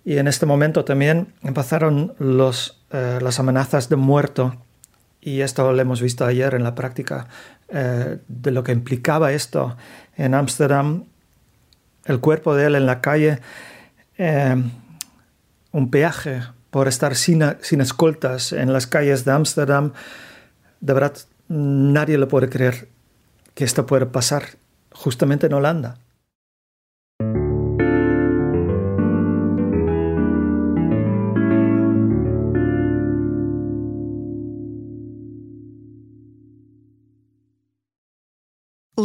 y 0.05 0.17
en 0.17 0.27
este 0.27 0.45
momento 0.45 0.83
también 0.83 1.33
empezaron 1.41 2.13
los, 2.19 2.83
eh, 2.93 3.19
las 3.21 3.39
amenazas 3.39 3.89
de 3.89 3.95
muerto, 3.95 4.55
y 5.19 5.41
esto 5.41 5.73
lo 5.73 5.81
hemos 5.81 6.00
visto 6.00 6.25
ayer 6.25 6.53
en 6.53 6.63
la 6.63 6.75
práctica 6.75 7.27
eh, 7.69 8.19
de 8.27 8.51
lo 8.51 8.63
que 8.63 8.71
implicaba 8.71 9.31
esto 9.31 9.75
en 10.15 10.35
Ámsterdam, 10.35 11.05
el 12.05 12.19
cuerpo 12.19 12.55
de 12.55 12.67
él 12.67 12.75
en 12.75 12.85
la 12.85 13.01
calle, 13.01 13.39
eh, 14.19 14.55
un 15.71 15.89
peaje 15.89 16.43
por 16.69 16.88
estar 16.88 17.15
sin, 17.15 17.43
sin 17.62 17.81
escoltas 17.81 18.53
en 18.53 18.71
las 18.71 18.85
calles 18.85 19.25
de 19.25 19.31
Ámsterdam, 19.31 19.93
de 20.79 20.93
verdad 20.93 21.17
nadie 21.47 22.19
lo 22.19 22.27
puede 22.27 22.47
creer 22.47 22.89
que 23.55 23.63
esto 23.63 23.88
puede 23.88 24.05
pasar 24.05 24.43
justamente 24.91 25.47
en 25.47 25.53
Holanda. 25.53 25.97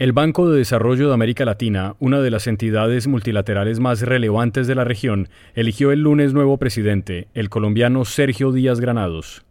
El 0.00 0.12
Banco 0.12 0.48
de 0.48 0.56
Desarrollo 0.56 1.08
de 1.08 1.12
América 1.12 1.44
Latina, 1.44 1.94
una 1.98 2.22
de 2.22 2.30
las 2.30 2.46
entidades 2.46 3.06
multilaterales 3.06 3.80
más 3.80 4.00
relevantes 4.00 4.66
de 4.66 4.74
la 4.74 4.82
región, 4.82 5.28
eligió 5.54 5.92
el 5.92 6.00
lunes 6.00 6.32
nuevo 6.32 6.56
presidente, 6.56 7.28
el 7.34 7.50
colombiano 7.50 8.06
Sergio 8.06 8.50
Díaz 8.50 8.80
Granados. 8.80 9.44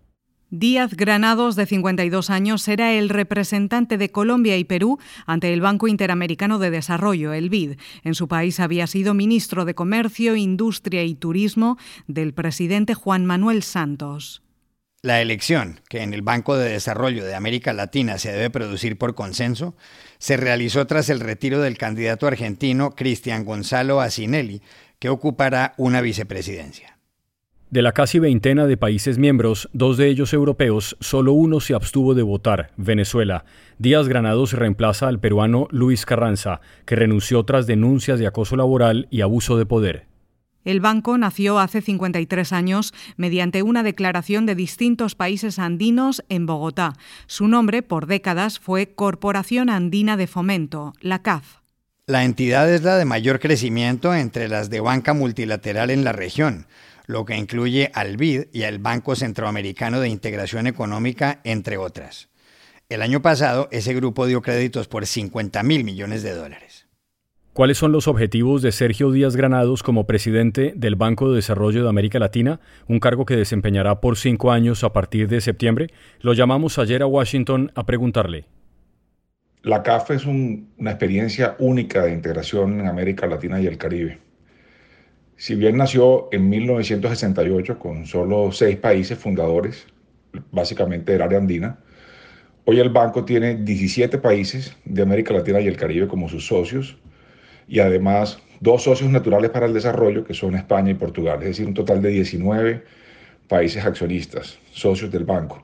Díaz 0.50 0.96
Granados, 0.96 1.56
de 1.56 1.68
52 1.68 2.32
años, 2.32 2.68
era 2.68 2.94
el 2.94 3.10
representante 3.10 4.00
de 4.00 4.10
Colombia 4.10 4.58
y 4.58 4.63
Perú 4.63 4.98
ante 5.27 5.53
el 5.53 5.62
Banco 5.62 5.88
Interamericano 5.88 6.58
de 6.58 6.72
Desarrollo, 6.72 7.32
el 7.34 7.51
BID. 7.51 7.77
En 8.03 8.15
su 8.15 8.27
país 8.27 8.60
había 8.60 8.88
sido 8.88 9.13
ministro 9.13 9.65
de 9.65 9.75
Comercio, 9.75 10.36
Industria 10.36 11.03
y 11.03 11.13
Turismo 11.13 11.77
del 12.08 12.34
presidente 12.34 12.96
Juan 12.96 13.24
Manuel 13.24 13.62
Santos. 13.62 14.41
La 15.01 15.22
elección, 15.22 15.79
que 15.88 16.03
en 16.03 16.13
el 16.13 16.22
Banco 16.22 16.58
de 16.58 16.72
Desarrollo 16.72 17.24
de 17.24 17.34
América 17.34 17.72
Latina 17.72 18.18
se 18.18 18.34
debe 18.34 18.50
producir 18.50 18.98
por 18.98 19.15
consenso, 19.15 19.74
se 20.18 20.36
realizó 20.36 20.88
tras 20.88 21.10
el 21.10 21.22
retiro 21.22 21.62
del 21.62 21.77
candidato 21.77 22.27
argentino 22.27 22.91
Cristian 22.91 23.46
Gonzalo 23.46 24.01
Asinelli, 24.01 24.62
que 25.00 25.08
ocupará 25.08 25.74
una 25.77 26.01
vicepresidencia. 26.01 26.98
De 27.70 27.82
la 27.82 27.94
casi 27.94 28.20
veintena 28.20 28.68
de 28.68 28.75
países 28.75 29.18
miembros, 29.18 29.70
dos 29.72 29.96
de 29.96 30.08
ellos 30.08 30.34
europeos, 30.34 30.98
solo 31.00 31.32
uno 31.32 31.62
se 31.62 31.75
abstuvo 31.75 32.13
de 32.13 32.24
votar, 32.24 32.72
Venezuela. 32.75 33.46
Díaz 33.77 34.10
Granados 34.10 34.51
reemplaza 34.51 35.08
al 35.08 35.20
peruano 35.20 35.70
Luis 35.72 36.06
Carranza, 36.06 36.60
que 36.86 36.98
renunció 36.98 37.46
tras 37.46 37.68
denuncias 37.68 38.20
de 38.20 38.27
acoso 38.27 38.58
laboral 38.58 39.08
y 39.12 39.22
abuso 39.22 39.56
de 39.56 39.65
poder. 39.65 40.09
El 40.66 40.82
banco 40.82 41.18
nació 41.18 41.60
hace 41.60 41.82
53 41.82 42.54
años 42.54 42.94
mediante 43.18 43.63
una 43.63 43.84
declaración 43.84 44.46
de 44.46 44.56
distintos 44.56 45.16
países 45.16 45.60
andinos 45.60 46.24
en 46.30 46.46
Bogotá. 46.46 46.94
Su 47.28 47.48
nombre 47.48 47.82
por 47.82 48.08
décadas 48.08 48.60
fue 48.60 48.94
Corporación 48.94 49.70
Andina 49.70 50.18
de 50.18 50.28
Fomento, 50.28 50.94
la 51.00 51.22
CAF. 51.22 51.60
La 52.06 52.25
entidad 52.25 52.72
es 52.74 52.84
la 52.84 52.98
de 52.98 53.06
mayor 53.06 53.39
crecimiento 53.39 54.16
entre 54.16 54.48
las 54.48 54.70
de 54.70 54.80
banca 54.80 55.13
multilateral 55.13 55.92
en 55.92 56.04
la 56.04 56.12
región, 56.12 56.66
lo 57.06 57.24
que 57.24 57.38
incluye 57.38 57.92
al 57.94 58.18
BID 58.18 58.48
y 58.51 58.63
al 58.63 58.80
Banco 58.80 59.16
Centroamericano 59.16 60.00
de 60.00 60.10
Integración 60.10 60.68
Económica, 60.68 61.39
entre 61.44 61.78
otras. 61.78 62.30
El 62.89 63.04
año 63.04 63.22
pasado, 63.22 63.68
ese 63.72 63.94
grupo 63.94 64.25
dio 64.25 64.42
créditos 64.42 64.88
por 64.88 65.06
50 65.06 65.62
mil 65.62 65.84
millones 65.84 66.24
de 66.24 66.34
dólares. 66.34 66.88
¿Cuáles 67.53 67.77
son 67.77 67.91
los 67.91 68.08
objetivos 68.08 68.62
de 68.62 68.72
Sergio 68.72 69.12
Díaz 69.12 69.36
Granados 69.36 69.82
como 69.82 70.06
presidente 70.06 70.72
del 70.75 70.96
Banco 70.96 71.29
de 71.29 71.38
Desarrollo 71.38 71.84
de 71.84 71.89
América 71.89 72.20
Latina, 72.20 72.60
un 72.88 73.00
cargo 73.00 73.25
que 73.25 73.36
desempeñará 73.36 74.00
por 74.01 74.18
cinco 74.18 74.51
años 74.51 74.84
a 74.84 74.94
partir 74.94 75.27
de 75.27 75.41
septiembre? 75.41 75.88
Lo 76.22 76.34
llamamos 76.34 76.77
ayer 76.77 77.01
a 77.01 77.08
Washington 77.08 77.72
a 77.74 77.86
preguntarle. 77.86 78.46
La 79.63 79.84
CAF 79.84 80.12
es 80.12 80.25
una 80.25 80.91
experiencia 80.91 81.56
única 81.60 82.03
de 82.03 82.13
integración 82.13 82.79
en 82.79 82.88
América 82.88 83.27
Latina 83.27 83.60
y 83.60 83.65
el 83.65 83.77
Caribe. 83.77 84.20
Si 85.36 85.56
bien 85.56 85.75
nació 85.75 86.29
en 86.32 86.48
1968 86.50 87.79
con 87.79 88.06
solo 88.06 88.51
seis 88.51 88.77
países 88.77 89.18
fundadores, 89.18 89.88
básicamente 90.51 91.13
del 91.13 91.24
área 91.24 91.39
andina, 91.39 91.79
Hoy 92.72 92.79
el 92.79 92.89
banco 92.89 93.25
tiene 93.25 93.56
17 93.56 94.20
países 94.20 94.77
de 94.86 95.01
América 95.01 95.34
Latina 95.34 95.60
y 95.60 95.65
el 95.65 95.75
Caribe 95.75 96.08
como 96.08 96.29
sus 96.29 96.46
socios 96.46 97.00
y 97.70 97.80
además 97.80 98.40
dos 98.60 98.84
socios 98.84 99.10
naturales 99.10 99.52
para 99.52 99.68
el 99.68 99.74
desarrollo 99.74 100.26
que 100.26 100.34
son 100.34 100.56
España 100.56 100.92
y 100.92 100.96
Portugal, 100.96 101.40
es 101.42 101.50
decir, 101.50 101.68
un 101.68 101.74
total 101.74 102.02
de 102.02 102.10
19 102.10 102.84
países 103.48 103.86
accionistas, 103.86 104.60
socios 104.72 105.12
del 105.12 105.24
banco. 105.24 105.64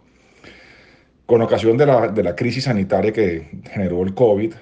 Con 1.25 1.41
ocasión 1.41 1.75
de 1.77 1.87
la, 1.87 2.07
de 2.07 2.23
la 2.23 2.35
crisis 2.35 2.65
sanitaria 2.65 3.11
que 3.11 3.49
generó 3.71 4.03
el 4.03 4.13
COVID, 4.13 4.53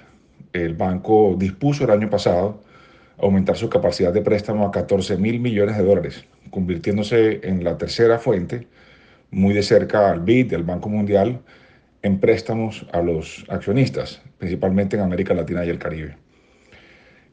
el 0.54 0.74
banco 0.74 1.36
dispuso 1.38 1.84
el 1.84 1.90
año 1.90 2.08
pasado 2.08 2.62
aumentar 3.18 3.56
su 3.56 3.68
capacidad 3.68 4.12
de 4.12 4.22
préstamo 4.22 4.66
a 4.66 4.72
14 4.72 5.16
mil 5.18 5.38
millones 5.40 5.76
de 5.76 5.84
dólares, 5.84 6.24
convirtiéndose 6.50 7.40
en 7.44 7.62
la 7.62 7.78
tercera 7.78 8.18
fuente, 8.18 8.66
muy 9.30 9.54
de 9.54 9.62
cerca 9.62 10.10
al 10.10 10.20
BID, 10.20 10.50
del 10.50 10.62
Banco 10.62 10.88
Mundial, 10.88 11.40
en 12.02 12.18
préstamos 12.20 12.86
a 12.92 13.02
los 13.02 13.44
accionistas, 13.48 14.22
principalmente 14.38 14.96
en 14.96 15.02
América 15.02 15.34
Latina 15.34 15.64
y 15.64 15.70
el 15.70 15.78
Caribe. 15.78 16.23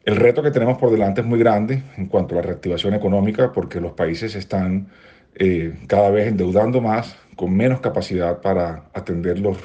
El 0.04 0.16
reto 0.16 0.42
que 0.42 0.50
tenemos 0.50 0.78
por 0.78 0.90
delante 0.90 1.20
es 1.20 1.26
muy 1.26 1.38
grande 1.38 1.82
en 1.96 2.06
cuanto 2.06 2.34
a 2.34 2.38
la 2.38 2.42
reactivación 2.42 2.94
económica 2.94 3.52
porque 3.52 3.80
los 3.80 3.92
países 3.92 4.34
están 4.34 4.88
eh, 5.36 5.74
cada 5.86 6.10
vez 6.10 6.26
endeudando 6.26 6.80
más, 6.80 7.16
con 7.36 7.56
menos 7.56 7.80
capacidad 7.80 8.40
para 8.40 8.84
atender 8.94 9.38
los 9.38 9.58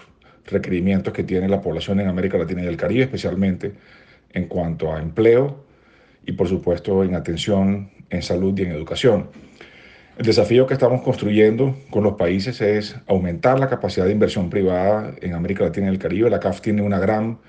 requerimientos 0.46 1.12
que 1.12 1.24
tiene 1.24 1.48
la 1.50 1.62
población 1.62 2.00
en 2.00 2.08
América 2.08 2.38
Latina 2.38 2.64
y 2.64 2.68
el 2.68 2.78
Caribe, 2.78 3.04
especialmente 3.04 3.74
en 4.32 4.48
cuanto 4.48 4.94
a 4.94 5.02
empleo 5.02 5.66
y 6.24 6.34
por 6.34 6.48
supuesto 6.48 7.04
en 7.04 7.16
atención 7.16 7.90
en 8.12 8.22
salud 8.22 8.58
y 8.60 8.62
en 8.62 8.72
educación. 8.72 9.30
El 10.20 10.26
desafío 10.26 10.68
que 10.68 10.74
estamos 10.76 11.02
construyendo 11.02 11.76
con 11.90 12.04
los 12.04 12.14
países 12.14 12.62
es 12.62 12.96
aumentar 13.08 13.60
la 13.60 13.70
capacidad 13.70 14.06
de 14.06 14.12
inversión 14.12 14.52
privada 14.52 15.14
en 15.20 15.34
América 15.34 15.64
Latina 15.64 15.88
y 15.88 15.90
el 15.90 16.00
Caribe. 16.00 16.30
La 16.30 16.40
CAF 16.40 16.62
tiene 16.62 16.84
una 16.84 17.00
gran 17.00 17.40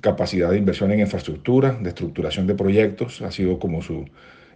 capacidad 0.00 0.50
de 0.50 0.58
inversión 0.58 0.90
en 0.92 1.00
infraestructura, 1.00 1.72
de 1.72 1.88
estructuración 1.88 2.46
de 2.46 2.54
proyectos, 2.54 3.22
ha 3.22 3.30
sido 3.30 3.58
como 3.58 3.82
su 3.82 4.04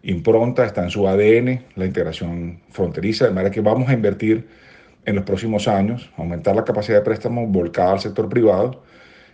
impronta, 0.03 0.65
está 0.65 0.83
en 0.83 0.91
su 0.91 1.07
ADN, 1.07 1.65
la 1.77 1.87
integración 1.87 2.61
fronteriza, 2.71 3.27
de 3.27 3.33
manera 3.33 3.51
que 3.51 3.61
vamos 3.61 3.89
a 3.89 3.93
invertir 3.93 4.47
en 5.05 5.17
los 5.17 5.25
próximos 5.25 5.69
años, 5.69 6.11
aumentar 6.17 6.55
la 6.55 6.65
capacidad 6.65 6.99
de 6.99 7.05
préstamo 7.05 7.47
volcada 7.47 7.93
al 7.93 8.01
sector 8.01 8.29
privado 8.29 8.83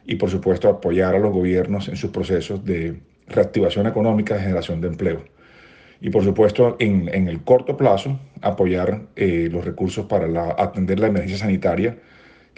y 0.07 0.17
por 0.17 0.31
supuesto 0.31 0.69
apoyar 0.69 1.15
a 1.15 1.19
los 1.19 1.33
gobiernos 1.33 1.89
en 1.89 1.97
sus 1.97 2.11
procesos 2.11 2.65
de 2.65 3.01
reactivación 3.27 3.87
económica 3.87 4.37
y 4.37 4.41
generación 4.41 4.81
de 4.81 4.89
empleo. 4.89 5.25
Y 6.01 6.11
por 6.11 6.23
supuesto 6.25 6.77
en, 6.79 7.09
en 7.13 7.29
el 7.29 7.43
corto 7.43 7.77
plazo 7.77 8.19
apoyar 8.41 9.03
eh, 9.17 9.49
los 9.51 9.65
recursos 9.65 10.07
para 10.07 10.27
la, 10.27 10.55
atender 10.57 11.01
la 11.01 11.09
emergencia 11.09 11.39
sanitaria, 11.39 11.99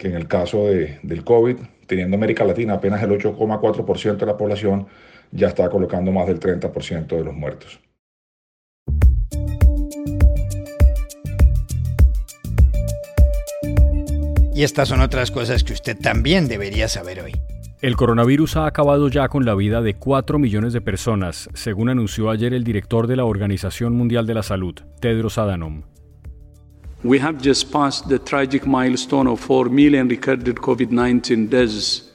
que 0.01 0.07
en 0.07 0.15
el 0.15 0.27
caso 0.27 0.65
de, 0.65 0.97
del 1.03 1.23
COVID, 1.23 1.57
teniendo 1.85 2.17
América 2.17 2.43
Latina 2.43 2.73
apenas 2.73 3.03
el 3.03 3.11
8,4% 3.11 4.17
de 4.17 4.25
la 4.25 4.35
población, 4.35 4.87
ya 5.31 5.49
está 5.49 5.69
colocando 5.69 6.11
más 6.11 6.25
del 6.25 6.39
30% 6.39 7.05
de 7.05 7.23
los 7.23 7.35
muertos. 7.35 7.79
Y 14.55 14.63
estas 14.63 14.89
son 14.89 15.01
otras 15.01 15.29
cosas 15.29 15.63
que 15.63 15.73
usted 15.73 15.95
también 15.95 16.47
debería 16.47 16.87
saber 16.87 17.21
hoy. 17.21 17.33
El 17.83 17.95
coronavirus 17.95 18.57
ha 18.57 18.65
acabado 18.65 19.07
ya 19.07 19.27
con 19.27 19.45
la 19.45 19.53
vida 19.53 19.83
de 19.83 19.93
4 19.93 20.39
millones 20.39 20.73
de 20.73 20.81
personas, 20.81 21.47
según 21.53 21.89
anunció 21.89 22.31
ayer 22.31 22.55
el 22.55 22.63
director 22.63 23.05
de 23.05 23.17
la 23.17 23.25
Organización 23.25 23.95
Mundial 23.95 24.25
de 24.25 24.33
la 24.33 24.41
Salud, 24.41 24.73
Tedros 24.99 25.37
Adhanom. 25.37 25.90
We 27.03 27.19
have 27.19 27.41
just 27.41 27.71
passed 27.71 28.07
the 28.09 28.19
tragic 28.19 28.67
milestone 28.67 29.27
of 29.27 29.39
4 29.39 29.71
million 29.71 30.07
recorded 30.07 30.57
COVID-19 30.57 31.49
deaths. 31.49 32.13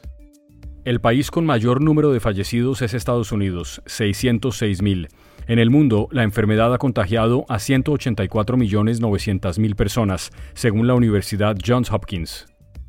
El 0.84 1.00
país 1.00 1.32
con 1.32 1.44
mayor 1.44 1.82
número 1.82 2.12
de 2.12 2.20
fallecidos 2.20 2.82
es 2.82 2.94
Estados 2.94 3.32
Unidos, 3.32 3.82
606 3.86 4.82
mil. 4.82 5.08
En 5.48 5.58
el 5.58 5.70
mundo, 5.70 6.06
la 6.12 6.22
enfermedad 6.22 6.72
ha 6.72 6.78
contagiado 6.78 7.46
a 7.48 7.56
184.900.000 7.56 9.74
personas, 9.74 10.30
según 10.54 10.86
la 10.86 10.94
Universidad 10.94 11.56
Johns 11.64 11.90
Hopkins. 11.90 12.46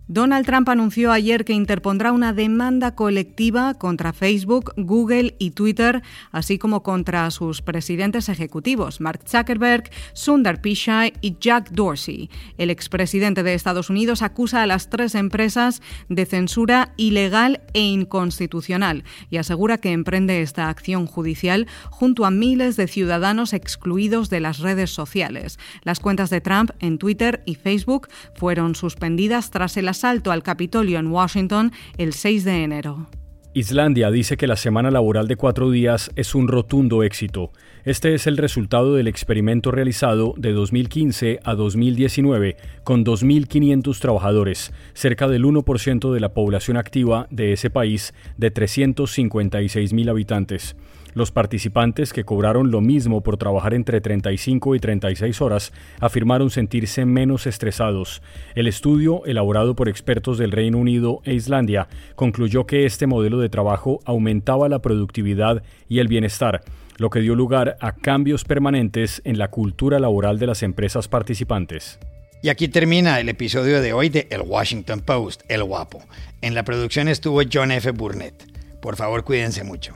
Donald 0.10 0.46
Trump 0.46 0.70
anunció 0.70 1.12
ayer 1.12 1.44
que 1.44 1.52
interpondrá 1.52 2.14
una 2.14 2.32
demanda 2.32 2.96
colectiva 2.96 3.74
contra 3.74 4.14
Facebook, 4.14 4.72
Google 4.78 5.36
y 5.38 5.52
Twitter, 5.52 6.02
así 6.32 6.58
como 6.58 6.82
contra 6.82 7.30
sus 7.30 7.62
presidentes 7.62 8.30
ejecutivos, 8.30 9.02
Mark 9.02 9.20
Zuckerberg, 9.28 9.90
Sundar 10.14 10.62
Pichai 10.62 11.12
y 11.20 11.36
Jack 11.42 11.72
Dorsey. 11.72 12.30
El 12.58 12.70
expresidente 12.70 13.44
de 13.44 13.54
Estados 13.54 13.90
Unidos 13.90 14.22
acusa 14.22 14.64
a 14.64 14.66
las 14.66 14.90
tres 14.90 15.14
empresas 15.14 15.82
de 16.08 16.26
censura 16.26 16.94
ilegal 16.96 17.60
e 17.74 17.82
inconstitucional 17.82 19.04
y 19.30 19.38
asegura 19.38 19.78
que 19.78 19.92
emprende 19.92 20.42
esta 20.42 20.70
acción 20.70 21.06
judicial 21.06 21.68
junto 21.90 22.24
a 22.24 22.32
miles 22.32 22.78
de 22.78 22.88
ciudadanos 22.88 23.52
excluidos 23.52 24.30
de 24.30 24.40
las 24.40 24.60
redes 24.60 24.90
sociales. 24.90 25.60
Las 25.84 26.00
cuentas 26.00 26.30
de 26.30 26.40
Trump 26.40 26.72
en 26.80 26.98
Twitter 26.98 27.44
y 27.46 27.56
Facebook 27.56 28.08
fueron 28.36 28.74
suspendidas 28.74 29.52
tras 29.52 29.76
el 29.76 29.97
asalto 29.98 30.32
al 30.32 30.44
Capitolio 30.44 31.00
en 31.00 31.08
Washington 31.08 31.72
el 31.98 32.14
6 32.14 32.44
de 32.44 32.64
enero. 32.64 33.08
Islandia 33.56 34.12
dice 34.12 34.38
que 34.38 34.46
la 34.46 34.56
semana 34.56 34.92
laboral 34.92 35.28
de 35.28 35.36
cuatro 35.36 35.72
días 35.72 36.12
es 36.16 36.36
un 36.36 36.48
rotundo 36.48 37.02
éxito. 37.02 37.52
Este 37.86 38.14
es 38.14 38.28
el 38.28 38.38
resultado 38.38 38.94
del 38.94 39.08
experimento 39.08 39.72
realizado 39.72 40.36
de 40.38 40.54
2015 40.54 41.40
a 41.44 41.56
2019 41.56 42.58
con 42.84 43.04
2.500 43.04 44.00
trabajadores, 44.00 44.72
cerca 44.94 45.28
del 45.28 45.46
1% 45.46 46.14
de 46.14 46.20
la 46.20 46.36
población 46.36 46.78
activa 46.78 47.26
de 47.32 47.54
ese 47.54 47.72
país 47.72 48.14
de 48.38 48.54
356.000 48.54 50.10
habitantes. 50.12 50.76
Los 51.18 51.32
participantes, 51.32 52.14
que 52.14 52.26
cobraron 52.26 52.70
lo 52.70 52.80
mismo 52.80 53.22
por 53.22 53.38
trabajar 53.38 53.74
entre 53.74 54.02
35 54.02 54.76
y 54.76 54.80
36 54.80 55.42
horas, 55.42 55.74
afirmaron 56.00 56.52
sentirse 56.52 57.06
menos 57.06 57.48
estresados. 57.48 58.22
El 58.54 58.68
estudio, 58.68 59.26
elaborado 59.26 59.76
por 59.76 59.90
expertos 59.90 60.38
del 60.38 60.52
Reino 60.52 60.78
Unido 60.78 61.22
e 61.24 61.34
Islandia, 61.34 61.88
concluyó 62.14 62.68
que 62.68 62.86
este 62.86 63.08
modelo 63.08 63.40
de 63.40 63.50
trabajo 63.50 64.00
aumentaba 64.06 64.70
la 64.70 64.78
productividad 64.78 65.64
y 65.90 65.98
el 65.98 66.08
bienestar, 66.08 66.62
lo 66.98 67.10
que 67.10 67.22
dio 67.22 67.34
lugar 67.34 67.78
a 67.82 67.94
cambios 67.94 68.44
permanentes 68.44 69.24
en 69.26 69.40
la 69.40 69.48
cultura 69.48 69.98
laboral 70.00 70.38
de 70.38 70.46
las 70.46 70.62
empresas 70.62 71.08
participantes. 71.08 71.98
Y 72.44 72.50
aquí 72.50 72.68
termina 72.68 73.20
el 73.20 73.30
episodio 73.30 73.82
de 73.82 73.92
hoy 73.92 74.10
de 74.10 74.28
El 74.30 74.42
Washington 74.42 75.00
Post, 75.00 75.42
El 75.48 75.64
Guapo. 75.64 76.00
En 76.44 76.54
la 76.54 76.62
producción 76.62 77.08
estuvo 77.08 77.42
John 77.52 77.72
F. 77.72 77.90
Burnett. 77.90 78.36
Por 78.82 78.98
favor, 78.98 79.24
cuídense 79.24 79.64
mucho. 79.64 79.96